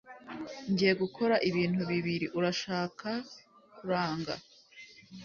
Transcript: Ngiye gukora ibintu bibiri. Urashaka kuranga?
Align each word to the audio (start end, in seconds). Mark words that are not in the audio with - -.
Ngiye 0.71 0.93
gukora 1.01 1.35
ibintu 1.49 1.81
bibiri. 1.91 2.27
Urashaka 2.37 3.09
kuranga? 3.75 4.33